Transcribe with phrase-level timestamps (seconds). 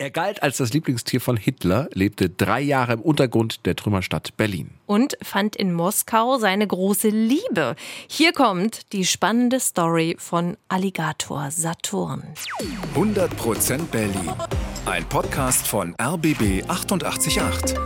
[0.00, 4.70] Er galt als das Lieblingstier von Hitler, lebte drei Jahre im Untergrund der Trümmerstadt Berlin.
[4.86, 7.76] Und fand in Moskau seine große Liebe.
[8.08, 12.22] Hier kommt die spannende Story von Alligator Saturn.
[12.94, 14.32] 100% Berlin.
[14.86, 17.76] Ein Podcast von RBB 888.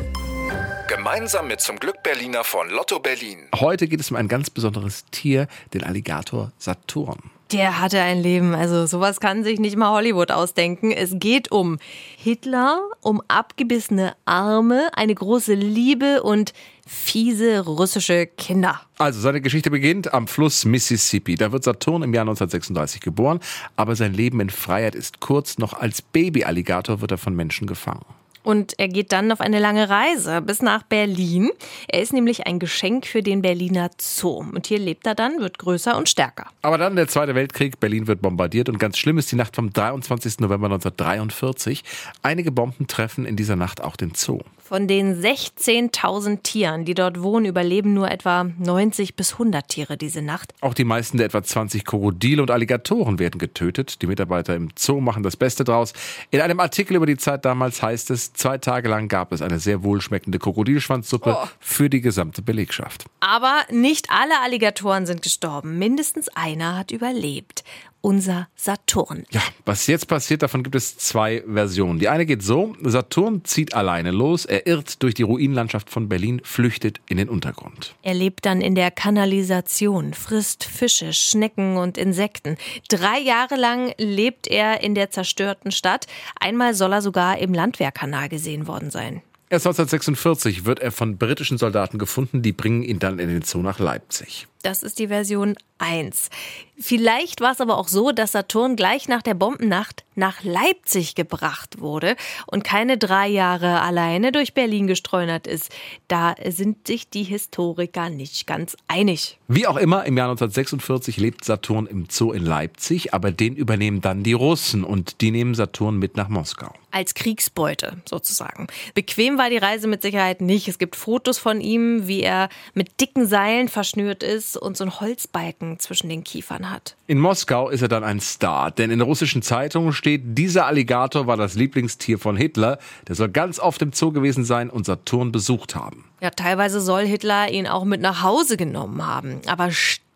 [0.87, 3.49] Gemeinsam mit zum Glück Berliner von Lotto Berlin.
[3.57, 7.34] Heute geht es um ein ganz besonderes Tier, den Alligator Saturn.
[7.53, 10.91] Der hatte ein Leben, also sowas kann sich nicht mal Hollywood ausdenken.
[10.91, 11.79] Es geht um
[12.17, 16.55] Hitler, um abgebissene Arme, eine große Liebe und
[16.87, 18.81] fiese russische Kinder.
[18.99, 21.35] Also seine Geschichte beginnt am Fluss Mississippi.
[21.35, 23.41] Da wird Saturn im Jahr 1936 geboren,
[23.77, 25.59] aber sein Leben in Freiheit ist kurz.
[25.59, 28.05] Noch als Babyalligator wird er von Menschen gefangen.
[28.45, 31.51] Und er geht dann auf eine lange Reise bis nach Berlin.
[31.89, 34.45] Er ist nämlich ein Geschenk für den Berliner Zoo.
[34.55, 36.47] Und hier lebt er dann, wird größer und stärker.
[36.63, 39.73] Aber dann der Zweite Weltkrieg, Berlin wird bombardiert und ganz schlimm ist die Nacht vom
[39.73, 40.41] 23.
[40.41, 41.83] November 1943.
[42.23, 44.41] Einige Bomben treffen in dieser Nacht auch den Zoo.
[44.67, 50.23] Von den 16.000 Tieren, die dort wohnen, überleben nur etwa 90 bis 100 Tiere diese
[50.23, 50.55] Nacht.
[50.63, 54.01] Auch die meisten der etwa 20 Krokodile und Alligatoren werden getötet.
[54.01, 55.93] Die Mitarbeiter im Zoo machen das Beste draus.
[56.31, 59.59] In einem Artikel über die Zeit damals heißt es, zwei Tage lang gab es eine
[59.59, 61.47] sehr wohlschmeckende Krokodilschwanzsuppe Oh.
[61.61, 63.05] für die gesamte Belegschaft.
[63.21, 65.79] Aber nicht alle Alligatoren sind gestorben.
[65.79, 67.65] Mindestens einer hat überlebt.
[68.05, 69.25] Unser Saturn.
[69.31, 71.99] Ja, was jetzt passiert, davon gibt es zwei Versionen.
[71.99, 76.43] Die eine geht so, Saturn zieht alleine los, er irrt durch die Ruinenlandschaft von Berlin,
[76.45, 77.95] flüchtet in den Untergrund.
[78.03, 82.59] Er lebt dann in der Kanalisation, frisst Fische, Schnecken und Insekten.
[82.91, 86.07] Drei Jahre lang lebt er in der zerstörten Stadt.
[86.39, 89.23] Einmal soll er sogar im Landwehrkanal gesehen worden sein.
[89.49, 93.63] Erst 1946 wird er von britischen Soldaten gefunden, die bringen ihn dann in den Zoo
[93.63, 94.47] nach Leipzig.
[94.65, 96.31] Das ist die Version 1.
[96.77, 101.81] Vielleicht war es aber auch so, dass Saturn gleich nach der Bombennacht nach Leipzig gebracht
[101.81, 105.71] wurde und keine drei Jahre alleine durch Berlin gestreunert ist.
[106.09, 109.39] Da sind sich die Historiker nicht ganz einig.
[109.47, 114.01] Wie auch immer, im Jahr 1946 lebt Saturn im Zoo in Leipzig, aber den übernehmen
[114.01, 116.73] dann die Russen und die nehmen Saturn mit nach Moskau.
[116.91, 118.69] Als Kriegsbeute sozusagen.
[118.95, 120.69] Bequem war die Reise mit Sicherheit nicht.
[120.69, 125.01] Es gibt Fotos von ihm, wie er mit dicken Seilen verschnürt ist und so einen
[125.01, 126.97] Holzbalken zwischen den Kiefern hat.
[127.07, 131.37] In Moskau ist er dann ein Star, denn in russischen Zeitungen steht, dieser Alligator war
[131.37, 132.79] das Lieblingstier von Hitler.
[133.09, 136.05] Der soll ganz oft im Zoo gewesen sein und Saturn besucht haben.
[136.21, 139.41] Ja, teilweise soll Hitler ihn auch mit nach Hause genommen haben.
[139.47, 139.71] Aber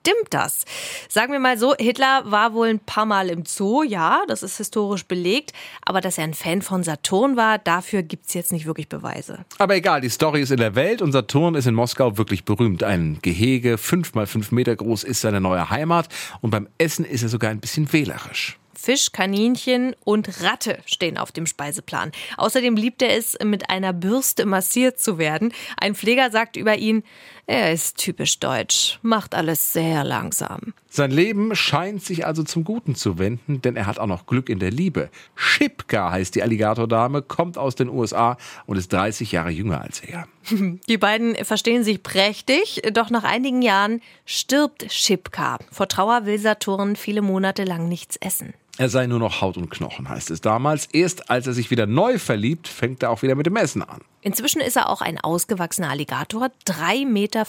[0.09, 0.65] stimmt das?
[1.09, 4.57] Sagen wir mal so, Hitler war wohl ein paar Mal im Zoo, ja, das ist
[4.57, 5.53] historisch belegt.
[5.85, 9.45] Aber dass er ein Fan von Saturn war, dafür gibt's jetzt nicht wirklich Beweise.
[9.59, 12.83] Aber egal, die Story ist in der Welt und Saturn ist in Moskau wirklich berühmt.
[12.83, 16.09] Ein Gehege, fünf mal fünf Meter groß, ist seine neue Heimat
[16.41, 18.59] und beim Essen ist er sogar ein bisschen wählerisch.
[18.81, 22.13] Fisch, Kaninchen und Ratte stehen auf dem Speiseplan.
[22.37, 25.53] Außerdem liebt er es, mit einer Bürste massiert zu werden.
[25.81, 27.03] Ein Pfleger sagt über ihn,
[27.49, 30.75] er ist typisch deutsch, macht alles sehr langsam.
[30.89, 34.49] Sein Leben scheint sich also zum Guten zu wenden, denn er hat auch noch Glück
[34.49, 35.11] in der Liebe.
[35.35, 38.37] Schipka heißt die Alligatordame, kommt aus den USA
[38.67, 40.29] und ist 30 Jahre jünger als er.
[40.89, 45.59] Die beiden verstehen sich prächtig, doch nach einigen Jahren stirbt Schipka.
[45.71, 48.55] Vor Trauer will Saturn viele Monate lang nichts essen.
[48.81, 50.87] Er sei nur noch Haut und Knochen, heißt es damals.
[50.93, 54.03] Erst als er sich wieder neu verliebt, fängt er auch wieder mit dem Essen an.
[54.23, 57.45] Inzwischen ist er auch ein ausgewachsener Alligator, 3,50 Meter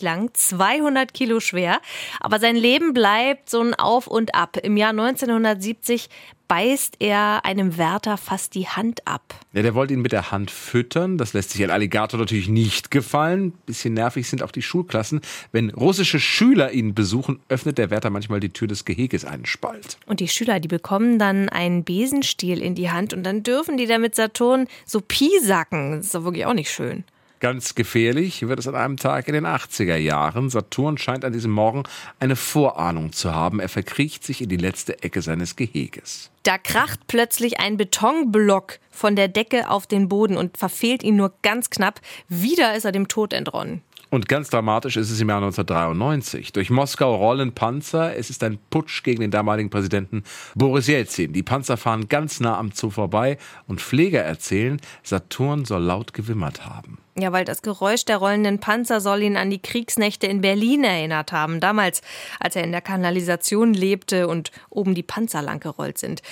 [0.00, 1.80] lang, 200 Kilo schwer.
[2.20, 4.58] Aber sein Leben bleibt so ein Auf und Ab.
[4.62, 6.08] Im Jahr 1970
[6.50, 9.22] beißt er einem Wärter fast die Hand ab.
[9.52, 11.16] Ja, der wollte ihn mit der Hand füttern.
[11.16, 13.52] Das lässt sich ein Alligator natürlich nicht gefallen.
[13.66, 15.20] Bisschen nervig sind auch die Schulklassen.
[15.52, 19.96] Wenn russische Schüler ihn besuchen, öffnet der Wärter manchmal die Tür des Geheges einen Spalt.
[20.06, 23.86] Und die Schüler, die bekommen dann einen Besenstiel in die Hand und dann dürfen die
[23.86, 25.98] damit Saturn so piesacken.
[25.98, 27.04] Das ist doch wirklich auch nicht schön.
[27.40, 30.50] Ganz gefährlich wird es an einem Tag in den 80er Jahren.
[30.50, 31.84] Saturn scheint an diesem Morgen
[32.18, 33.60] eine Vorahnung zu haben.
[33.60, 36.30] Er verkriecht sich in die letzte Ecke seines Geheges.
[36.42, 41.32] Da kracht plötzlich ein Betonblock von der Decke auf den Boden und verfehlt ihn nur
[41.40, 42.02] ganz knapp.
[42.28, 43.80] Wieder ist er dem Tod entronnen.
[44.10, 46.52] Und ganz dramatisch ist es im Jahr 1993.
[46.52, 48.16] Durch Moskau rollen Panzer.
[48.16, 50.24] Es ist ein Putsch gegen den damaligen Präsidenten
[50.54, 51.32] Boris Jelzin.
[51.32, 56.66] Die Panzer fahren ganz nah am Zoo vorbei und Pfleger erzählen, Saturn soll laut gewimmert
[56.66, 56.98] haben.
[57.18, 61.32] Ja, weil das Geräusch der rollenden Panzer soll ihn an die Kriegsnächte in Berlin erinnert
[61.32, 61.60] haben.
[61.60, 62.02] Damals,
[62.38, 66.22] als er in der Kanalisation lebte und oben die Panzer lang gerollt sind.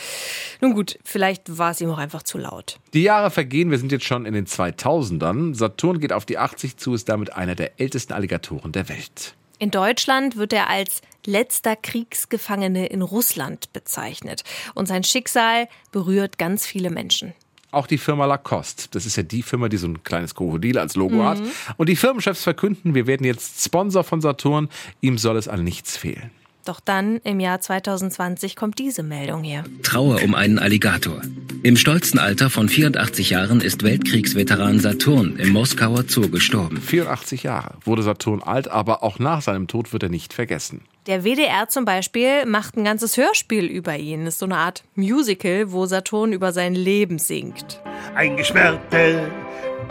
[0.61, 2.79] Nun gut, vielleicht war es ihm auch einfach zu laut.
[2.95, 5.55] Die Jahre vergehen, wir sind jetzt schon in den 2000ern.
[5.55, 9.35] Saturn geht auf die 80 zu, ist damit einer der ältesten Alligatoren der Welt.
[9.59, 14.45] In Deutschland wird er als letzter Kriegsgefangene in Russland bezeichnet.
[14.75, 17.35] Und sein Schicksal berührt ganz viele Menschen.
[17.71, 20.97] Auch die Firma Lacoste, das ist ja die Firma, die so ein kleines Krokodil als
[20.97, 21.39] Logo hat.
[21.77, 24.71] Und die Firmenchefs verkünden, wir werden jetzt Sponsor von Saturn,
[25.03, 26.31] ihm soll es an nichts fehlen.
[26.65, 29.65] Doch dann, im Jahr 2020, kommt diese Meldung hier.
[29.83, 31.21] Trauer um einen Alligator.
[31.65, 36.81] Im stolzen Alter von 84 Jahren ist Weltkriegsveteran Saturn im Moskauer Zoo gestorben.
[36.81, 40.83] 84 Jahre wurde Saturn alt, aber auch nach seinem Tod wird er nicht vergessen.
[41.09, 44.25] Der WDR zum Beispiel macht ein ganzes Hörspiel über ihn.
[44.25, 47.81] Das ist so eine Art Musical, wo Saturn über sein Leben singt.
[48.15, 49.29] Eingesperrte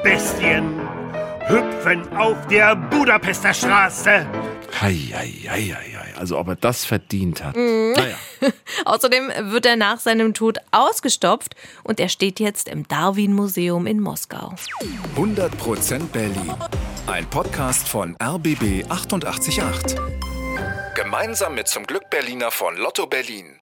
[0.04, 0.72] Bestien
[1.48, 4.25] hüpfen auf der Budapester Straße.
[4.80, 5.96] Hei, hei, hei, hei, hei.
[6.18, 7.56] Also ob er das verdient hat.
[7.56, 8.16] Naja.
[8.86, 14.54] Außerdem wird er nach seinem Tod ausgestopft und er steht jetzt im Darwin-Museum in Moskau.
[15.16, 16.54] 100% Berlin.
[17.06, 19.96] Ein Podcast von RBB 888.
[20.96, 23.56] Gemeinsam mit zum Glück Berliner von Lotto Berlin.